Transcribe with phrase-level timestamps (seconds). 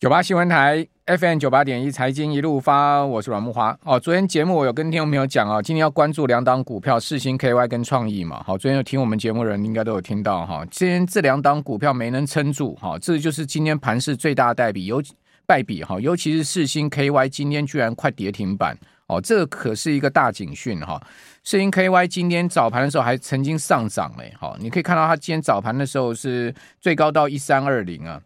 [0.00, 3.76] 九八新闻台 FM 九八点一财经一路发，我是阮慕驊。
[3.82, 8.40] 哦，昨天节目我有跟听众朋友讲啊，今天要关注两档股票，世芯 KY 跟创意嘛。
[8.46, 10.64] 好，昨天有听我们节目的人应该都有听到哈。
[10.70, 15.02] 今天这两档股票没能撑住，哈，这就是今天盘势最大的败笔，尤
[15.46, 18.78] 败笔哈，尤其是世芯 KY 今天居然快跌停板，
[19.08, 21.02] 哦，这可是一个大警讯哈。
[21.42, 28.20] 世芯 KY 今天早盘的时候还曾经上涨嘞，好，你可以看到它今天早盘的时候是最高到一三二零啊。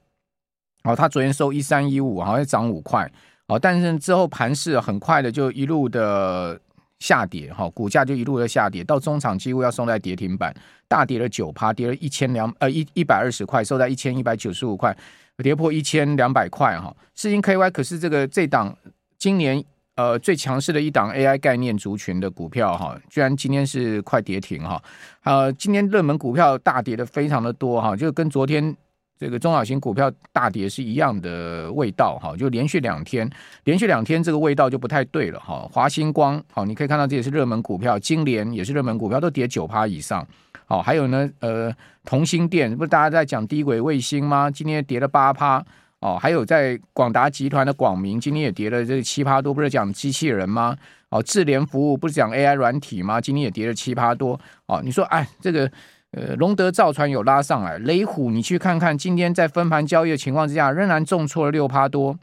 [0.85, 3.09] 哦，它昨天收一三一五，好像涨五块，
[3.47, 6.61] 哦，但是之后盘势很快的就一路的
[6.99, 10.53] 下跌，哈，股价就一路的下跌，到中场几乎要收在跌停板，
[10.89, 14.97] 大跌了九趴，跌了一千两呃一一百二十块，收在一千一百九十五块，
[15.39, 18.77] 跌破一千两百块，哈，世芯 KY 可是这个这档
[19.19, 19.63] 今年
[19.95, 24.83] 呃最强势的一档 AI 概念族群的股票，哈，居然今天是快跌停，哈，
[25.23, 28.77] 呃，今天热门股票大跌的非常的多，哈，就跟昨天。
[29.23, 33.31] 这个中小型股票大跌是一样的味道哈，就连续两天，
[33.63, 35.65] 连续两天这个味道就不太对了哈。
[35.73, 40.27] 华星光好，你可以看到这也是热门股票，金联也是热门股票，都跌九趴以上。
[40.67, 41.73] 好，还有呢，呃，
[42.05, 44.51] 同心电不是大家在讲低轨卫星吗？
[44.51, 45.65] 今天跌了八趴
[46.01, 46.19] 哦。
[46.21, 50.77] 还有在广达集团的广明，今天也跌了这七趴多，不是讲机器人吗？
[51.11, 53.21] 哦，智联服务不是讲 AI 软体吗？
[53.21, 54.83] 今天也跌了七趴多哦。
[54.83, 55.71] 你说哎，这个。
[56.13, 62.19] 呃，龙德造船有拉上来，雷虎你去看看，今天在分盘交易的情况之下，仍然重挫了六趴多，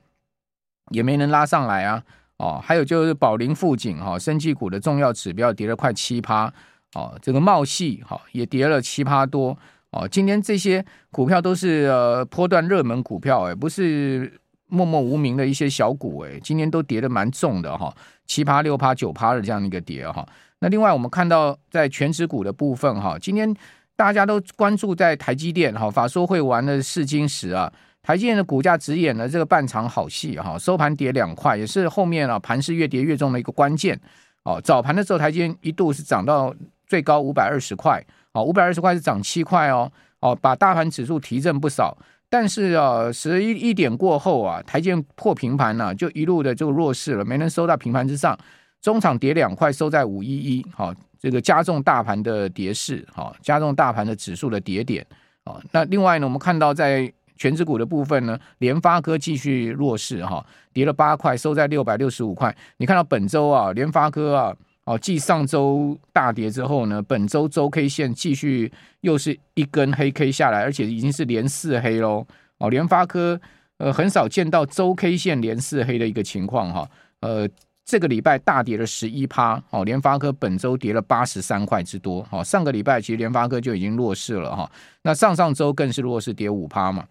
[0.91, 2.03] 也没能拉上来啊。
[2.37, 6.45] 哦，还有就是宝林富锦哈，生技股的重要指标跌了快七趴，
[6.93, 9.57] 哦，这个茂矽哈也跌了七趴多，
[9.89, 14.31] 哦，今天这些股票都是呃波段热门股票，哎，不是
[14.67, 17.91] 默默无名的一些小股，哎，今天都跌得蛮重的哈，
[18.27, 20.23] 七趴六趴九趴的这样一个跌哈。
[20.59, 23.51] 那另外我们看到在全指股的部分哈，今天。
[23.99, 27.69] 大家都关注在台积电哈，法说会玩的试金石啊，
[28.01, 33.99] 台积电的股价只演了这个半场好戏哈，收盘跌两块，也是后面啊盘势越跌越重的一个关键
[34.43, 34.57] 哦。
[34.63, 36.55] 早盘的时候，台积电一度是涨到
[36.87, 38.01] 最高五百二十块，
[38.31, 41.97] 哦，五百二十块是涨七块哦，哦，把大盘指数提振不少。
[42.29, 48.39] 但是啊，十一一点过后啊，台积电破平盘了，就一路的就弱势了，没能收到平盘之上，
[48.81, 50.95] 中场跌两块，收在五一一，好。
[51.19, 55.05] 这个加重大盘的跌势，哈，加重大盘的指数的跌点，
[55.43, 62.55] 啊，那另外呢，我们看到在全指股的部分呢，联发科继续弱势，哈，跌了八块，收在六百六十五块。
[62.77, 72.25] 你看到本周啊，联发科啊，哦，继上周大跌之后呢，本周周 K 线继续又是一根黑 K 下来，而且已经是连四黑喽。
[72.59, 73.39] 哦，联发科
[73.77, 77.45] 呃很少见到周 K 线连四黑的一个情况，哈，呃。
[77.89, 87.03] 这个礼拜大跌了十一趴，哦，联发科本周跌了八十三块之多，哦，上个礼拜其实联发科就已经弱势了哈，那上上周更是弱势跌五趴嘛，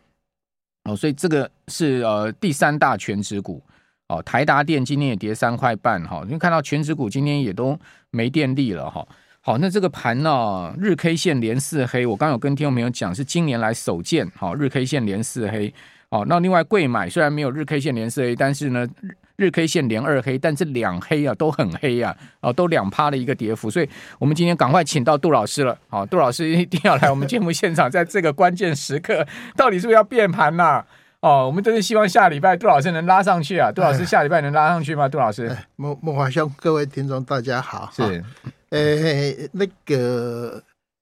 [0.84, 3.60] 哦，所以这个是呃第三大全值股，
[4.06, 7.76] 哦，台达电今天也跌三块半哈，因为看到全值股今天也都
[8.12, 9.04] 没电力了哈，
[9.40, 15.74] 好，那这个盘呢，日 K 线连四黑，我刚有跟听众朋友讲是今年来首见，好，日 K 线连四黑，
[16.10, 18.86] 哦，那另外贵买虽然没有日 K 线连四黑，但是呢。
[19.38, 23.88] 日 K 线连二黑，但是两黑啊都很黑啊，哦，都两趴的一个跌幅，所以
[24.18, 29.24] 我们今天赶快请到杜老师了，好，杜老师一定要来我们节目现场，在这个关键时刻，
[29.56, 30.84] 到底是不是要变盘呐？
[31.20, 35.08] 哦，我们真是希望下礼拜杜老师能拉上去啊，杜老师下礼拜能拉上去吗？
[35.08, 38.02] 杜老师，孟孟华兄，各位听众大家好，是，
[38.70, 40.60] 呃、欸，那个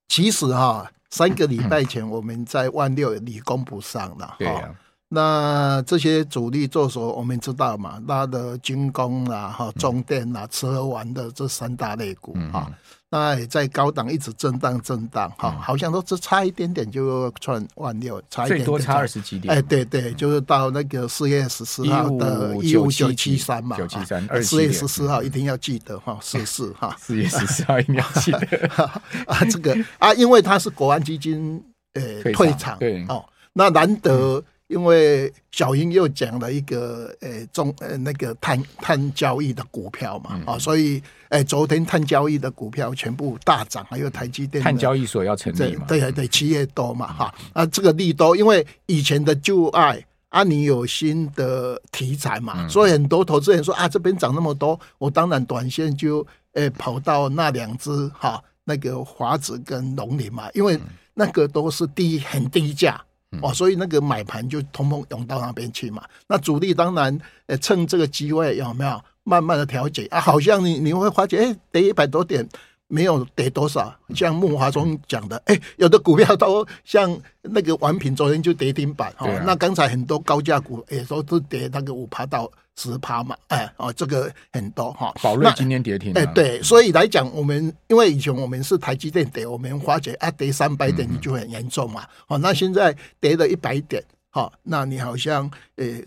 [0.09, 4.71] 其实哈，三个礼拜前我们在万六立功不上了，对呀。
[5.09, 8.03] 那这些主力做手，我们知道嘛？
[8.09, 12.69] 那的军工啊、哈中电啊、吃喝玩的这三大类股哈，
[13.09, 19.55] 那也在高档一直震荡震荡哈，好像都只差一点点就创万六，差一点点最多差二十几点。
[19.55, 28.69] 哎，对对，就是到那个四月十四号的一五九七三嘛，九七三，四月十四号一定要记得哈，四四哈， 四月十四号一定要记得
[29.29, 31.63] 啊，这个啊，因为它是国安基金
[31.95, 34.43] 呃退场，对哦，那难得。
[34.69, 45.85] 因为小英又讲了一个呃中呃那个碳碳交易的股票嘛啊，所以哎昨天碳交易的股票全部大涨，还有台积电碳交易所要成立嘛？
[45.87, 60.77] 对对对，企业多嘛哈啊，这个利多，因为以前的旧爱啊，你有新的题材嘛，所以很多投资人说啊，这边涨那么多，我当然短线就哎跑到那两只哈，那个华子跟龙林嘛，因为
[61.15, 63.01] 那个都是低很低价。
[63.43, 66.03] 哦，所以那个买盘就通通涌到那边去嘛。
[66.27, 70.21] 那主力当然，呃，趁这个机会有没有慢慢的调节啊？
[70.21, 72.47] 好像你你会发觉，哎，跌一百多点，
[72.89, 79.29] 没有跌多少，像慕驊忠讲的，哎、欸，有的股票都像那个王品昨天就跌停板哦。
[79.45, 85.13] 那刚才很多高价股也都是跌那个五趴到十趴嘛，哎哦，这个很多哈。
[85.23, 92.07] 宝、哦、瑞今天跌停，哎、欸、对，所以来讲，我们因为以前我们是台积电跌，我们发觉啊跌三百点你就很严重嘛。
[92.29, 95.85] 哦，那现在跌了一百点，哈、哦，那你好像呃。
[95.85, 96.05] 欸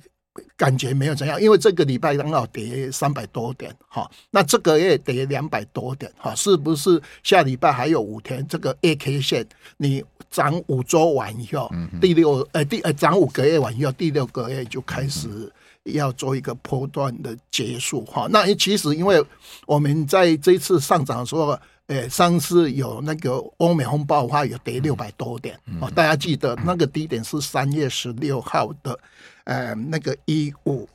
[0.55, 8.45] 感觉没有怎样，因为这个礼拜刚好跌三百多点，哈，那这个月跌两百多点，哈，是不是下礼拜还有五天？
[8.47, 9.45] 这个 A K 线
[9.75, 11.69] 你涨五周完以后，
[11.99, 15.51] 第六呃第呃涨五个月完以后，第六个月就开始
[15.93, 18.27] 要做一个波段的结束，哈。
[18.29, 19.23] 那其实因为
[19.65, 21.57] 我们在这一次上涨的时候，
[21.87, 28.97] 呃，上次有那个欧美风暴的话，有跌六百多点，哦，大家记得那个低点是三月十六号的。
[29.45, 30.87] 呃，那个一五，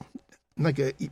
[0.54, 1.10] 那个一，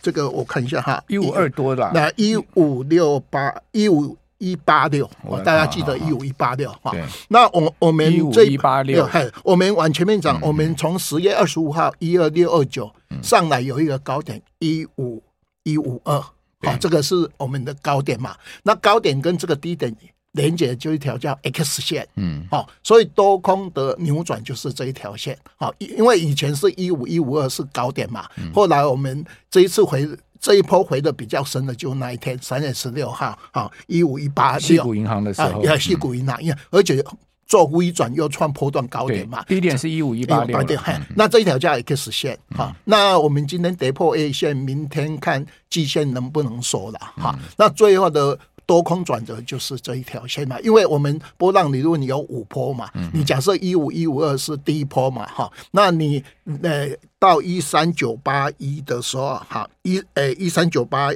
[0.00, 5.08] 这个我看一下哈，一五二多的，那一五六八一五一八六，
[5.44, 6.92] 大家记得一五一八六哈。
[7.28, 9.08] 那我我们这一八六，
[9.44, 12.90] 我们往前面讲，我们从十月二十五号一二六二九
[13.22, 15.22] 上来有一个高点一五
[15.62, 18.34] 一五二，好，这个是我们的高点嘛。
[18.62, 19.94] 那高点跟这个低点。
[20.32, 30.06] 连接就一条叫 X 线，嗯，好，所以多空的扭转就是这一条线，好，因为以前是一五一五二是高点嘛，后来我们这一次回
[30.40, 37.04] 这一波回的比较深的就那一天三月十六号，啊，一五一八六，矽谷银行的时候，啊，西谷银行，因为而且
[37.46, 40.78] 做微转又创波段高点嘛，低点是一五一八六，
[41.14, 48.38] 那这一条叫 X 线，哈，那我们今天跌破 A 线，明天看季线能不能收了，哈，那最后的。
[48.68, 56.22] 多空转折就是这一条线嘛，因为我们波浪理论有五波嘛，你假设一五一五二是第一波嘛，哈，那你
[56.62, 56.86] 呃
[57.18, 61.08] 到一三九八一的时候，哈一呃一三九八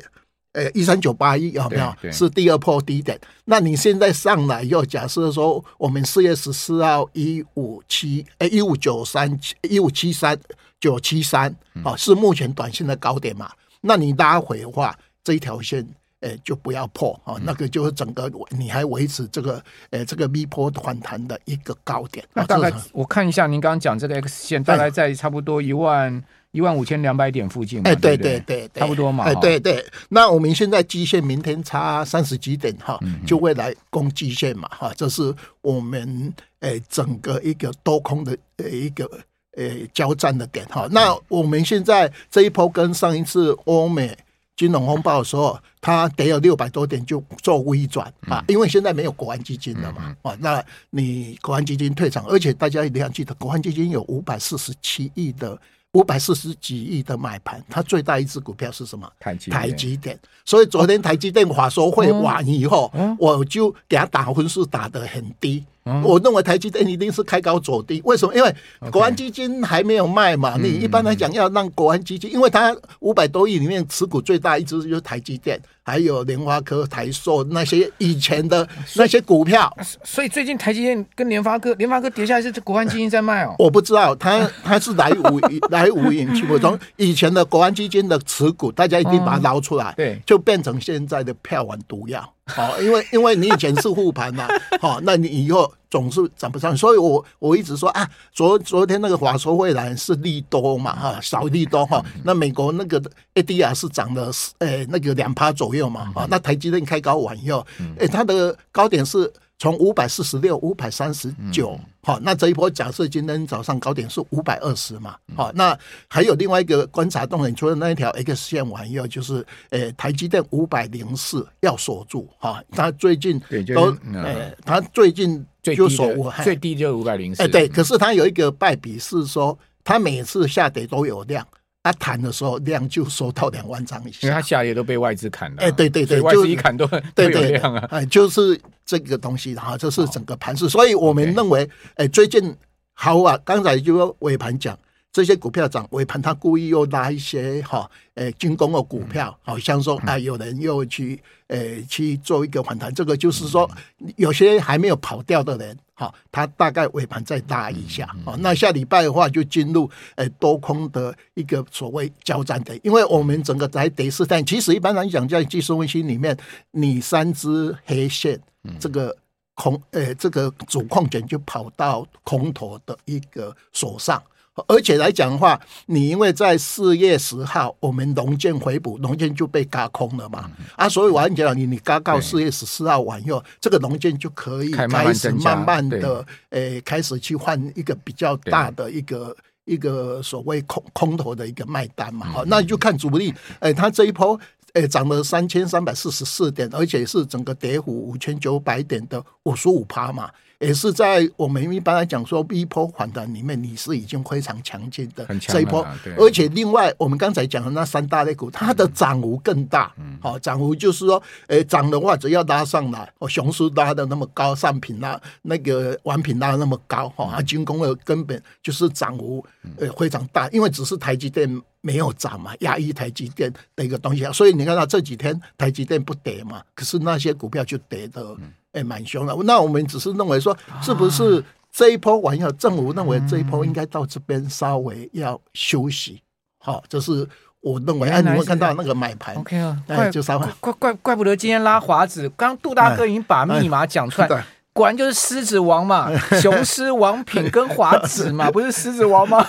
[0.53, 3.21] 呃一三九八一有没有是第二波低点？
[3.45, 10.35] 那你现在上来又假设说我们四月十四号一五七呃一五九三一五七三
[10.81, 11.55] 九七三
[11.85, 13.53] 啊是目前短线的高点嘛？
[13.83, 15.87] 那你拉回的话，这一条线。
[16.23, 17.35] 哎，就不要破啊！
[17.43, 22.25] 那个就是整个你还维持这个，呃，这个 V 波反弹的一个高点。
[22.33, 26.23] 那大概我看一下，您刚刚讲这个 X 线大概在差不多一万
[26.53, 27.83] 一万五千两百点附近。
[27.85, 29.25] 哎，对对对，差不多嘛。
[29.25, 29.85] 哎，对对。
[30.09, 34.93] 那我们现在基线明天差三十几点哈，就会来攻基线嘛哈。
[34.97, 39.11] 这是我们哎整个一个多空的呃一个
[39.57, 40.87] 呃交战的点哈。
[40.89, 44.17] 那我们现在这一波跟上一次欧美。
[44.63, 55.61] 金融风暴的时候，它跌了六百多点就做微转啊，因为现在没有国安基金了嘛啊，那你国安基金退场，而且大家一定要记得，国安基金有五百四十七亿的
[55.95, 59.11] 五百四十几亿的买盘，它最大一只股票是什么？
[59.19, 60.17] 台积台积电。
[60.45, 62.89] 所以昨天台积电法说会完以后，
[63.19, 65.65] 我就给他打分数打得很低。
[66.05, 68.35] 我认为台积电一定是开高走低，为什么？
[68.35, 68.55] 因为
[68.91, 70.57] 国安基金还没有卖嘛。
[70.57, 79.77] 你一般来讲要让国安基金，因为它五百多亿里面持股最大一只就是台积电，还有联发科、台硕那些以前的那些股票。
[80.05, 83.57] 所以最近台积电跟联发科，联发科跌下来是国安基金在卖哦。
[83.59, 85.41] 我不知道，他他是来无
[85.71, 92.33] 来无影去无踪以前的国安基金的持股，大家一定把它捞出来，对，就变成现在的票丸毒药。
[92.55, 94.47] 好，因为因为你以前是护盘嘛，
[94.81, 103.03] 好，那你以后总是涨不上，所以我我一直说啊，昨昨天那个华硕未来是利多嘛，哈，少利多哈，那美国那个
[103.35, 107.67] ADR 是涨了诶那个两趴左右嘛，啊，那台积电开高完以后，
[107.99, 109.33] 哎，它的高点是。
[109.63, 115.79] 从五百四十六、五百三十九，好，那这一波假设今天早上高点是五百二十嘛，好，那
[116.09, 119.37] 还有另外一个观察重点，除了那一条 X 线完以后，就是
[119.71, 123.41] 诶、欸，台积电五百零四要锁住，哈，它最近
[123.73, 131.47] 都诶，它最近就锁住，最低就五百零四，哎，对，可是它有一个败笔是说，它每次下跌都有量。
[131.83, 135.63] 它弹的时候量就收到两万张以下，因为他下跌都被外资砍了。
[135.63, 137.87] 哎，对对对，外资一砍都对对量啊。
[137.91, 142.55] 哎，就是这个东西然后，这是整个盘势，所以我们认为，哎，最近
[142.95, 144.79] 好啊，刚才就尾盘讲。
[145.13, 153.71] 这些股票涨，尾盘他故意又拉一些哈，诶，军工的股票，好像说啊，有人又去诶去做一个反弹，这个就是说
[154.17, 166.35] 有些还没有跑掉的人，哈，他大概尾盘再拉一下，哦，那下礼拜的话就进入诶多空的一个所谓交战的，因为我们整个在跌势，但其实一般来讲在技术分析里面，
[166.71, 168.41] 你三支黑线，
[168.81, 169.15] 这个
[169.57, 174.23] 空诶这个主控权就跑到空头的一个手上。
[174.69, 194.39] 而且来讲的话，你因为在四月十号我们农建回补，农建就被嘎空了嘛，嗯、啊，所以我跟你讲，你你嘎到四月十四号完以后，这个农建就可以开始慢慢的，诶，开始去换一个比较大的一个一个所谓空空头的一个卖单嘛，好、嗯，那你就看主力，诶，它这一波。
[194.75, 200.31] 诶，涨了三千三百四十四点，而且是整个跌幅五千九百点的五十五趴嘛，
[200.63, 205.87] 也是在我们一般来讲说一波反弹里面，你是已经非常强劲的这一波。
[206.17, 209.93] 而且另外，我们刚才讲的那三大类股，它的涨幅更大。
[210.21, 219.45] 好，涨幅就是说，诶，涨的话只要拉上来，哦，雄狮拉的那么高，上品拉那个完品拉的那么高，哈，啊，军工的根本就是涨幅
[219.79, 221.61] 呃非常大，因为只是台积电。
[221.85, 228.25] 没有涨嘛，压抑台积电的一个东西，所以你看到这几天台积电不跌嘛，可是那些股票就跌的
[228.73, 229.35] 诶蛮凶的。
[229.45, 236.23] 那我们只是认为说，是不是这一波完以后，政府认为这一波应该到这边稍微要休息，
[236.59, 237.27] 好，这是
[237.61, 238.09] 我认为。
[238.09, 244.29] 哎，你会看到那个买盘，OK 啊，怪就稍微怪怪怪不得今天拉华子，刚杜大哥已经把密码讲出来。
[244.75, 246.11] 果然就是狮子王嘛，
[246.41, 249.47] 雄狮、王品跟华子嘛， 不是狮子王吗？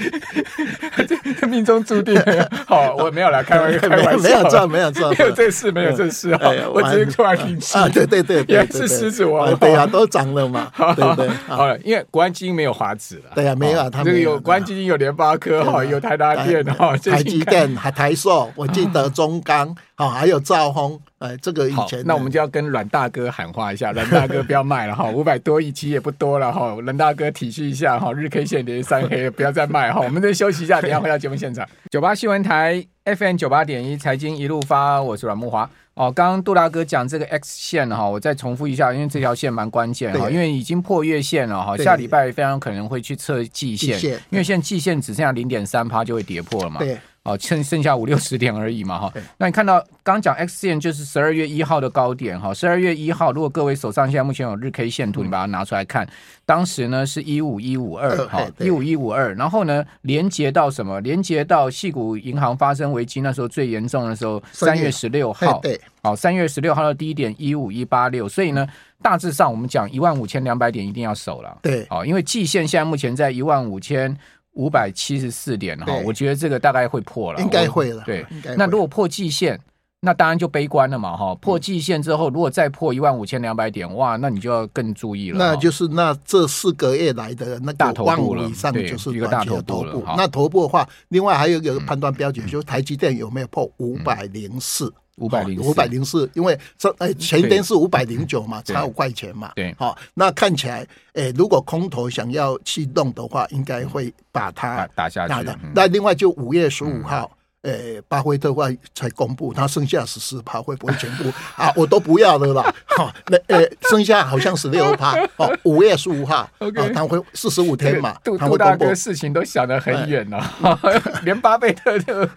[1.48, 2.20] 命中注定。
[2.66, 6.50] 好，我没有来开玩笑，开玩笑，没有赚，没有赚，没有这事，没有这事哈。
[6.72, 10.70] 我只是突然运气啊，对对对，原来是狮子王，对呀，都涨了嘛。
[10.96, 19.74] 对对，好了，因为国安基金没有华指了，对呀，没有，他们有国安基金有联发科哈，有台达电哈，台积电还台硕，我记得中钢。
[19.94, 31.68] 好，还有兆丰，哎，这个以前，那我们就要跟阮大哥喊话一下，阮大哥不要卖了哈，五百多亿其实也不多了哈，阮大哥体恤一下哈，日 K 线连三黑，不要再卖哈，我们再休息一下，等下回到节目现场。
[31.90, 35.68] 九八新闻台 FM 九八点一财经一路发，我是阮慕华。
[35.94, 46.78] 哦，刚刚杜大哥讲这个 X 线哈，我再重复一下，因为这条线蛮关键哈，因为已经破月线了哈，下礼拜非常可能会去测季线，因为现在季线只剩下零点三趴就会跌破了嘛。
[46.80, 46.98] 对。
[47.24, 49.12] 哦，剩剩下五六十点而已嘛，哈。
[49.38, 52.52] 那你看到刚讲 X 线就是十二月一号的高点，哈。
[52.52, 56.04] 十二月一号，如果各位手上现在目前有日 K 线图，你把它拿出来看，
[56.44, 59.32] 当时呢是一五一五二，哈，一五一五二。
[59.36, 61.00] 然后呢，连接到什么？
[61.00, 65.60] 连接到细谷银行发生危机那时候最严重的时候，三月十六号。
[65.60, 65.80] 对。
[66.02, 68.28] 好，三月十六号的低点一五一八六。
[68.28, 68.66] 所以呢，
[69.00, 71.56] 大致上我们讲一万五千两百点一定要守了。
[71.62, 71.86] 对。
[71.88, 74.18] 好，因为季线现在目前在一万五千。
[74.52, 78.02] 五百七十四点哈，我觉得这个大概会破了，应该会了。
[78.04, 79.58] 对，那如果破季线，
[80.00, 81.34] 那当然就悲观了嘛哈。
[81.36, 85.38] 破季线之后，如果再破一万五千两百点，哇，那你就要更注意了。
[85.38, 90.14] 那就是那这四个月来的那大头部以上就是一个大头部了。
[90.16, 94.92] 那头部的话，另外还有一个判断标准，就是台积电有没有破五百零四。
[95.16, 99.52] 五百零五百零四，因为这哎前天是五百零九嘛，差五块钱嘛。
[99.54, 105.48] 对，好，那看起来，哎，如果空头想要去动的话，应该会把它打下去。
[105.74, 107.30] 那另外就五月十五号。
[107.62, 111.72] 诶，巴菲特话才公布，他剩下十四趴会不会全部啊？
[111.76, 120.44] 我都不要了啦，哈，那诶，剩下好像十六趴，哦，五月十五号，OK，他会四十五天嘛，杜杜大哥事情都想得很远了，
[121.22, 122.28] 连巴菲特都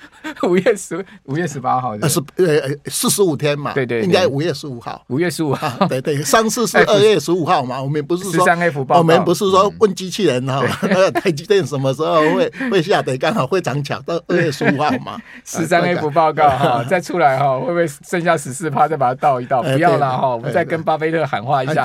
[0.48, 15.14] 五月十五月十八号，是呃四十五天嘛，对对，应该五月十五号，五月十五号，对对，上次是 二月十五号嘛，我们不是说三 F 报，我们不是说问机器人哈，那 个台积电什么时候会会下跌，刚好会涨巧到二月十五号嘛。
[15.45, 18.88] 十三 A 不报告哈，再出来哈，会不会剩下十四趴？
[18.88, 21.84] 再把它倒一倒，不要了哈，我们再跟巴菲特喊话一下，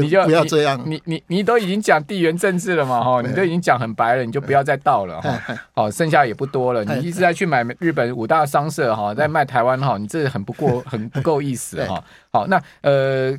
[0.00, 5.30] 你就不要这样，你你你都已经讲地缘政治了嘛哈，你都已经讲很白了，你就不要再倒了哈。
[5.74, 12.02] 好，剩下也不多了，你一直在去买日本五大商社哈，在卖台湾哈，你这很不过 很不够意思哈。
[12.30, 13.30] 好，那呃，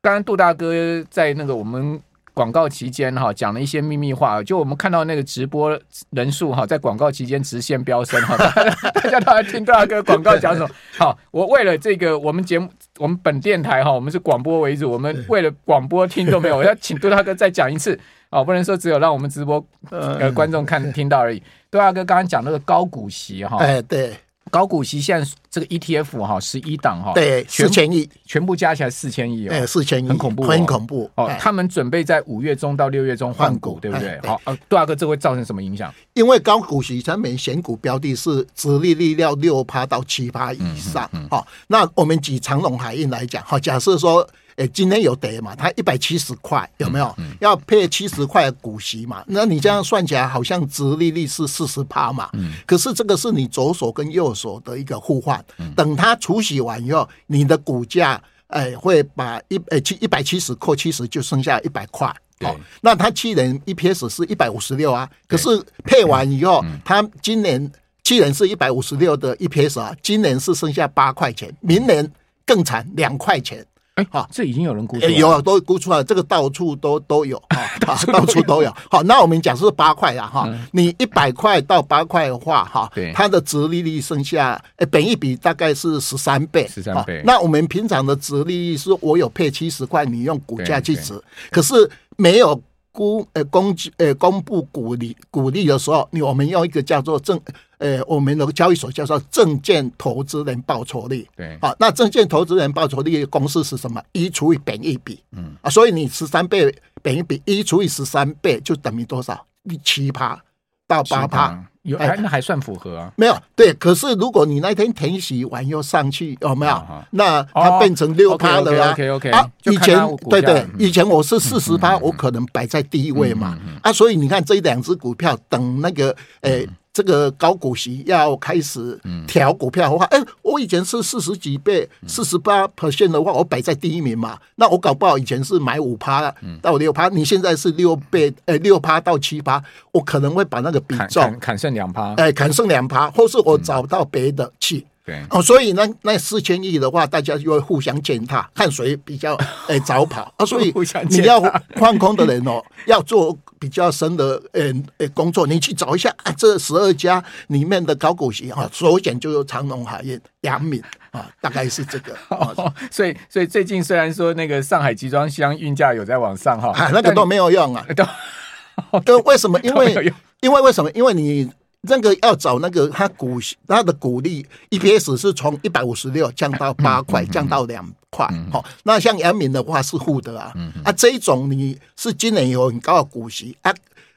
[0.00, 0.72] 刚刚杜大哥
[1.10, 2.00] 在那个我们。
[2.36, 8.36] 广告期间哈，讲了一些秘密话，就我们看到那个直播人数哈，在广告期间直线飙升哈，
[8.92, 10.68] 大家都在听杜大哥广告讲什么？
[10.98, 21.42] 好，我为了这个我们节目，我们本电台哈，我们是广播为主，我们为了广播听众没有，我要请杜大哥再讲一次啊，不能说只有让我们直播呃观众看听到而已。
[21.70, 24.14] 杜大哥刚刚讲那个高股息哈，哎对。
[24.50, 31.30] 高股息现在这个 ETF 哈，十一档哈，对，四千亿，全部加起来四千亿哦，四千亿，很恐怖，很恐怖哦。
[31.38, 34.20] 他们准备在五月中到六月中换股，对不对？
[34.24, 35.92] 好，呃，杜大哥，这会造成什么影响？
[36.14, 44.28] 因为高股息产品选股标的是殖利率要六趴到七趴以上，好，那我们举长隆海运来讲，哈，假设说。
[44.56, 45.54] 哎，今天有得嘛？
[45.54, 47.06] 它一百七十块，有没有？
[47.18, 49.22] 嗯嗯、要配七十块的股息嘛？
[49.26, 52.30] 那你这样算起来，好像殖利率是四十趴嘛？
[52.32, 55.44] 嗯、可是这个是你左手跟右手的一个互换。
[55.58, 62.10] 嗯、等它除息完以后，你的股价哎会把一哎七一百七十扣七十，就剩下一百块。
[62.38, 65.48] 对，那他去年 EPS 是一百五十六啊，可是
[65.84, 67.70] 配完以后，他今年
[68.04, 72.10] 去年是一百五十六的 EPS 啊，今年是剩下八块钱，明年
[72.44, 73.64] 更惨两块钱。
[73.96, 78.70] 哎，好，这已经有人估出来，有都估出来，这个到处都都有 啊，到处都有。
[78.90, 87.22] 好，那我们讲是八块啊，哈，你一百块到八块的话，哈，它的折利率剩下，哎，本一比大概是十三倍，十三倍。
[87.24, 91.18] 那我们平常的折利率是我有配七十块，你用股价去值，
[91.50, 92.60] 可是没有
[92.96, 97.38] 估，呃，公呃公布股利股利的时候，你我们用一个叫做证。
[97.78, 101.28] 呃，我们的交易所叫做证券投资人报酬率。
[101.36, 104.02] 对，好，那证券投资人报酬率的公式是什么？
[104.12, 105.22] 一除以本一比。
[105.32, 109.44] 嗯啊，所以你十三倍本一比一除以十三倍就等于多少？
[109.84, 110.42] 七趴
[110.86, 113.12] 到八趴，有还那还算符合啊？
[113.16, 113.72] 没有，对。
[113.74, 116.82] 可是如果你那天填息完又上去，有没有？
[117.10, 119.30] 那它变成六趴了啊？OK OK。
[119.30, 123.58] 啊，以前对对，以前我是四十趴，我可能摆在第一位嘛。
[123.82, 126.68] 啊，所以你看这两只股票等那个诶。
[126.96, 134.38] 这个高股息要开始调股票的话，哎，我以前是四十几倍，四十八 percent 的话，我摆在第一名嘛。
[134.54, 139.62] 那我搞不好以前是买五趴到六趴，你现在是六倍，哎，六趴到七趴，
[139.92, 144.86] 我可能会把那个比重砍，砍剩两趴，哎，砍剩两趴，或是我找到别的去。
[145.06, 150.44] 对哦，所以呢那四千亿的话，大家就会互相践踏， 看谁比较哎早跑啊。
[150.44, 150.74] 所以
[151.08, 151.40] 你要
[151.76, 154.62] 放空的人哦， 要做比较深的呃
[154.98, 160.82] 呃工作，你去找一下啊，这十二家里面的高股息啊，首选就有长隆海运、阳明
[161.12, 162.12] 啊，大概是这个。
[162.30, 169.60] 哦、所以所以最近虽然说那个上海集装箱运价有在往上哈，啊，那个都没有用啊，都都为什么？
[169.60, 170.90] 因为因为为什么？
[170.90, 171.48] 因为你。
[171.86, 178.28] 这个要找那个他股他的股利 EPS 是从一百五十六降到八块，降到两块。
[178.50, 180.52] 好，那像杨明的话是负的啊。
[180.84, 183.72] 啊，这一种你是今年有很高的股息啊。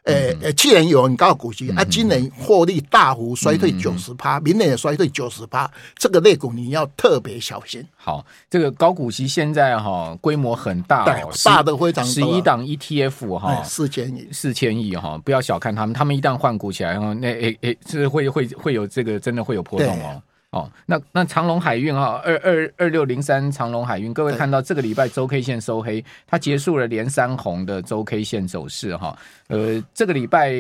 [0.10, 7.86] 呃呃，去年有很高的股息啊，今年获利大幅衰退九十趴，明年也衰退九十趴，这个类股你要特别小心。
[7.96, 11.06] 好，这个高股息现在哈规模很大，
[11.44, 20.22] 大的非常十一档 ETF 哈，四千亿，四千亿哈，不要小看他们，他们一旦换股起来，然后那诶诶，是会会会有这个真的会有波动哦。
[20.51, 29.15] 哦，那那长隆海运哈，二二二六零三长隆海运，各位看到这个礼拜周 K 线收黑，它结束了连三红的周 K 线走势哈。
[29.47, 30.52] 呃，这个礼拜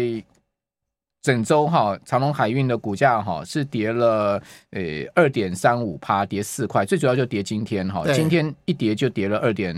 [1.23, 4.81] 整周哈，长隆海运的股价哈是跌了呃
[5.15, 9.75] 二点三五趴，跌四块，最主要就跌今天哈，今天一跌就跌了二点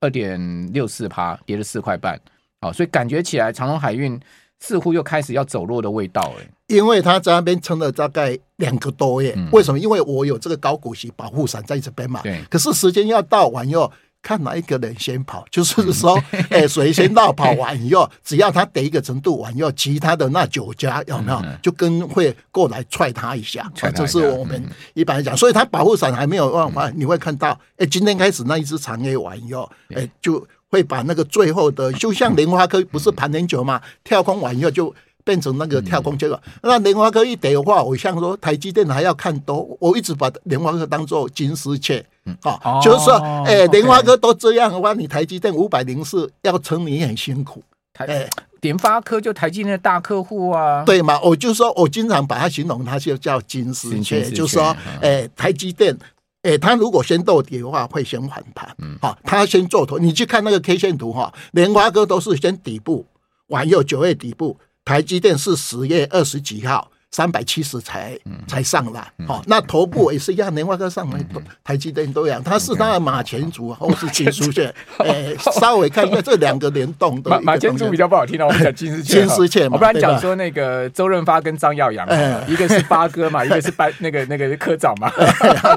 [0.00, 2.20] 二点六四趴，跌了四块半。
[2.60, 4.20] 好，所以感觉起来长隆海运
[4.60, 6.48] 似乎又开始要走弱的味道哎。
[6.66, 9.78] 因为他在那边撑了大概两个多月，为什么？
[9.78, 12.20] 因为我有这个高股息保护伞在这边嘛。
[12.22, 12.42] 对。
[12.50, 13.90] 可是时间要到完以后，
[14.20, 23.66] 看哪一个人先跑，就是说， 哎，谁先到跑完以后，只要他得一个程度完以后，其他的那九家有没有就跟会过来踹他一下？
[23.94, 26.90] 这是我们一般来讲，所以他保护伞还没有办法。
[26.90, 34.94] 你会看到，哎，今天开始那一只长 A 完以后，哎，就会把那个最后的，就像联发科不是盘很久嘛， 跳空完以后就。
[35.24, 42.02] 变成那个跳空结果，那联发科一跌的话，我像说台积电还要看多，我一直把联发科当做金丝雀，
[42.40, 43.12] 好，就是说，
[43.44, 47.62] 哎，联发科都这样的话，你台积电五百零四要撑你很辛苦。
[47.98, 48.26] 哎，
[48.62, 51.20] 联发科就台积电的大客户啊，对嘛？
[51.20, 55.94] 我就说我经常把它形容，它就叫金丝雀，就是说，哎，台积电，
[56.42, 59.98] 哎，它如果先到底的话，会先反弹，好，它先做头。
[59.98, 63.06] 你去看那个 K 线图哈，莲花哥都是先底部，
[63.48, 64.58] 往右九月底部。
[64.84, 66.90] 台积电是十月二十几号。
[67.10, 68.16] 三百七十才
[68.46, 71.18] 才上来，好，那头部也是一样，联发科上来，
[71.64, 77.40] 台积电都一样，它是它的马前卒，后是金丝雀， 哎，稍微看一下这两个联动的。
[77.40, 79.14] 马前卒比较不好听，我们讲金丝雀。
[79.20, 82.06] 金丝雀，我不然讲说那个周润发跟张耀扬，
[82.46, 85.10] 一个是八哥嘛， 一个是班那个那个科长嘛。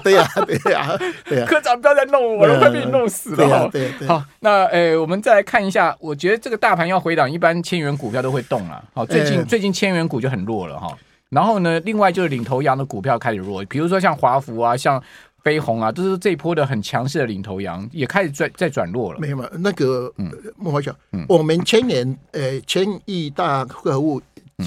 [0.04, 3.70] 对呀，对呀，对呀，科长不要再弄我，我快被你弄死了。
[3.72, 4.08] 对对。
[4.08, 8.84] 好，那诶，我们再来看一下，我觉得这个大盘要回档，一般千元股票都会动了。
[8.94, 10.94] 好，最近最近千元股就很弱了哈。
[11.32, 15.02] 然后呢，另外就是领头羊的股票开始弱，比如说像华孚啊、像
[15.44, 19.20] 飞鸿啊，都是这一波的很强势的领头羊，也开始在在转弱了。
[19.20, 19.50] 没有嘛？
[19.60, 20.94] 那个，嗯，莫华强，
[21.30, 24.22] 我们千年呃千亿大客户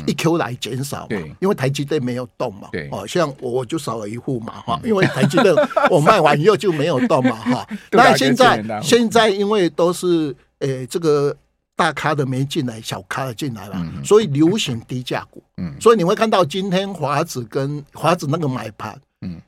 [0.07, 5.55] 一 Q 来减少，对，因为台积电没有动嘛，对，哦，像我就少了一户嘛，哈，因为台积电
[5.90, 7.68] 我卖完以后就没有动嘛，哈。
[7.92, 11.37] 那现在现在因为都是呃这个。
[11.76, 15.42] 大咖的没进来，小咖的进来了，所以流行低价股。
[15.56, 15.74] 嗯。
[15.80, 19.40] 所以你会看到今天华子跟华子那个买盘，嗯。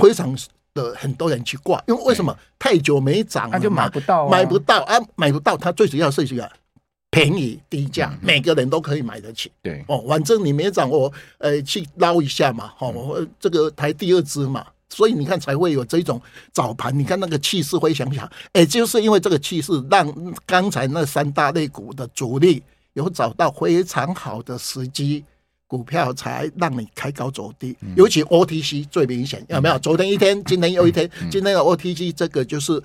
[0.00, 0.32] 非常
[0.74, 2.36] 的很多人去挂，因为为什么？
[2.56, 5.56] 太久没涨，他就买不到，买不到啊，买不到。
[5.56, 6.48] 它最主要是一个
[7.10, 9.50] 便宜低价，每个人都可以买得起。
[9.60, 9.84] 对。
[9.88, 16.20] 哦，反正你没涨，我呃去捞一下嘛，哦，我这个抬第二支嘛，所以你看才会有这种
[16.52, 16.96] 早盘。
[16.96, 20.12] 你看那个气势会想想，哎，就是因为这个气势，让
[20.44, 22.62] 刚才那三大类股的主力
[22.94, 25.24] 有找到非常好的时机。
[25.68, 29.76] 股票才让你开高走低，尤其 OTC 最明显，有没有？
[29.80, 32.80] 昨天一天， 今天又一天，今天的 OTC 这个就是，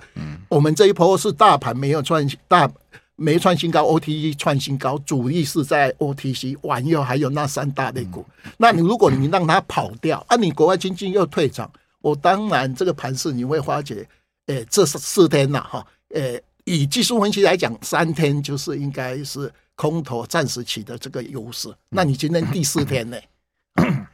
[0.48, 2.68] 我们这一波是大盘没有创大
[3.14, 8.26] 没创新高，OTC 创新高，主力是在 OTC，完又还有那三大类股。
[8.56, 11.70] 那你如果你让它跑掉，啊，你国外经济又退场，
[12.02, 14.06] 我当然这个盘势你会发觉，
[14.46, 19.50] 诶，这是四天呐，哈，诶，以技术分析来讲，三天就是应该是。
[19.74, 23.16] 空头暂时取得这个优势，那你今天第四天呢？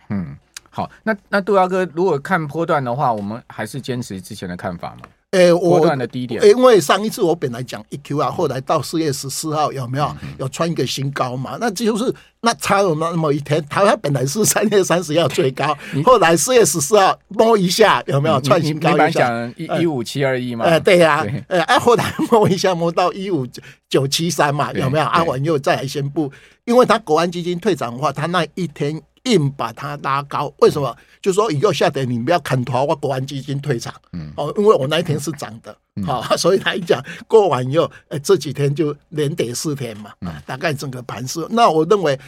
[0.08, 0.34] 嗯，
[0.70, 5.02] 好，那那杜亚哥，如果看波段的话，我们还是坚持之前的看法吗？
[5.32, 11.58] 诶、欸，我断的低点，因为上一次我本来讲一 Q 啊，后来到四月十四号有没有有穿一个新高嘛？
[11.60, 18.88] 那就是那差了那么一天，它它本来是三月三十号最高， 后来四月十四号摸一下有没有创新高？
[18.92, 20.64] 你本来讲一一五七二一嘛？
[20.64, 23.46] 呃，对呀，呃，啊，后来摸一下摸到一五
[23.90, 25.04] 九七三嘛，有没有？
[25.04, 26.32] 阿文又再来宣布，
[26.64, 28.98] 因为他国安基金退场的话，他那一天。
[29.30, 30.96] 硬把它拉高，为什么？
[31.20, 33.92] 就是说以后下跌，你不要砍头，我国安基金退场。
[34.12, 40.12] 嗯，哦，因为我那一天是涨的，好、嗯， 所以他一讲过完以后，呃，这几天就连跌四天嘛，
[40.46, 41.46] 大概整个盘势。
[41.50, 42.18] 那我认为，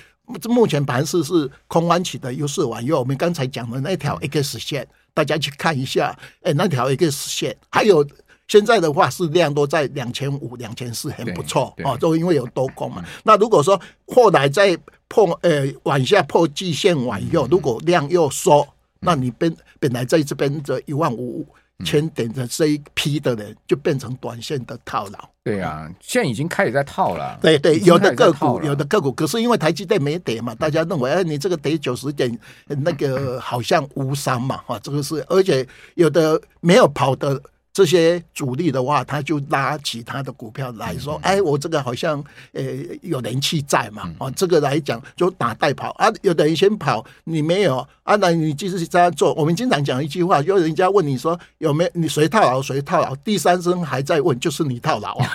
[0.44, 8.04] 目前盘势是空方起的优势完因为，我们刚才讲的那条 X 线，大家去看一下，哎，那条 X 线，还有
[8.50, 13.04] 现在的话是量都在两千五、两千四，很不错哦，都因为有多空嘛。
[13.22, 18.66] 那如果说后来再破呃，往下破季线完以后，如果量又缩，
[18.98, 21.46] 那你本本来在这边这一万五
[21.84, 25.28] 千点的这一批的人，就变成短线的套牢。
[25.44, 27.38] 对啊，现在已经开始在套了。
[27.40, 32.36] 对对，有的个股有的个股，可是因为台积电没跌嘛，大家认为哎，你这个跌九十点，
[32.66, 37.40] 那个好像无伤嘛，哈，这个是，而且有的没有跑的。
[37.72, 42.62] 这些主力的话，他就拉其他的股票来说，哎，我这个好像呃
[43.00, 49.32] 有人气在嘛，啊，这个来讲就打带跑啊，有的人先跑，你没有啊，那你继续这样做。
[49.34, 55.30] 我们经常讲一句话，有人家问你说有没有你谁套牢谁套牢，第三声还在问，就是你套牢啊。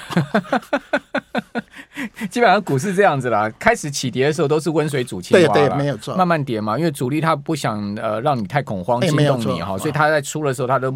[2.30, 10.94] 基本上股市这样子啦，开始起跌的时候都是温水煮青蛙，对对，没有错，慢慢跌嘛，因为主力他不想呃让你太恐慌惊动你哈，所以他在出的时候他都。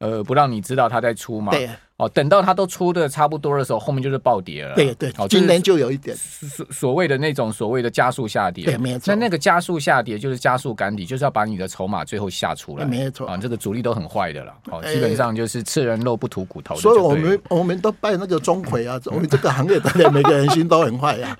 [0.00, 1.50] 呃，不让你知道他在出嘛？
[1.50, 4.76] 对，哦，等到他都出的差不多的时候，后面就是暴跌了。
[4.76, 8.64] 对对，今年就有一点所所谓的那种所谓的加速下跌。
[8.64, 9.12] 对，没错。
[9.12, 12.84] 那那个加速下跌就是加速赶底，就是要把你的筹码最后下出来。
[12.84, 14.54] 没错啊，这个主力都很坏的了。
[14.70, 16.76] 哦，基本上就是吃人肉不吐骨头。
[16.76, 21.36] 所以我们我们都拜那个钟馗啊，我们这个行业的人每个人心都很坏呀，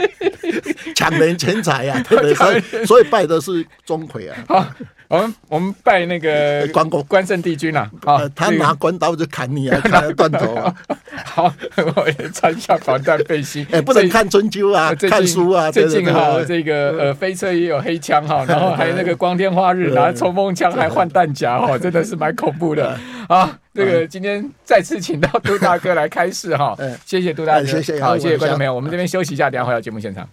[0.96, 2.32] 抢人钱财呀，对不对？
[2.40, 4.74] 所以所以拜的是钟馗啊。
[5.12, 10.74] 我们我们拜那个关公关圣帝君啊，啊，他拿关刀就砍你啊，砍断头啊。
[11.26, 11.52] 好，
[11.96, 13.66] 我也穿下防弹背心。
[13.70, 15.70] 哎，不能看春秋啊，看书啊。
[15.70, 22.98] 最近哈，这个呃，飞车也有黑枪哈，然后还有那个光天化日拿冲锋枪还换弹夹哈，真的是蛮恐怖的
[23.28, 23.58] 啊。
[23.74, 30.26] 这个今天再次请到杜大哥来开示哈，谢谢杜大哥，谢谢，好，谢谢观众朋友，我们这边休息一下，等下回到节目现场。